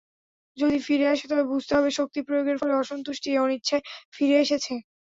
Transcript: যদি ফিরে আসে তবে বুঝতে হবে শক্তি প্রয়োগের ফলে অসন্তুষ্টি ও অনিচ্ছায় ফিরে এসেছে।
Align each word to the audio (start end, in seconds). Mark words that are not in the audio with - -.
যদি 0.57 0.77
ফিরে 0.85 1.05
আসে 1.07 1.25
তবে 1.31 1.43
বুঝতে 1.51 1.73
হবে 1.77 1.89
শক্তি 1.99 2.19
প্রয়োগের 2.27 2.57
ফলে 2.61 2.73
অসন্তুষ্টি 2.75 3.29
ও 3.33 3.41
অনিচ্ছায় 3.41 3.83
ফিরে 4.15 4.37
এসেছে। 4.39 4.73